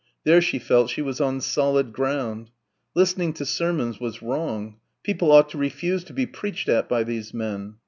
There 0.23 0.41
she 0.41 0.57
felt 0.57 0.89
she 0.89 1.03
was 1.03 1.21
on 1.21 1.41
solid 1.41 1.93
ground. 1.93 2.49
Listening 2.95 3.33
to 3.33 3.45
sermons 3.45 3.99
was 3.99 4.23
wrong... 4.23 4.77
people 5.03 5.31
ought 5.31 5.49
to 5.49 5.59
refuse 5.59 6.03
to 6.05 6.13
be 6.13 6.25
preached 6.25 6.67
at 6.67 6.89
by 6.89 7.03
these 7.03 7.35
men. 7.35 7.75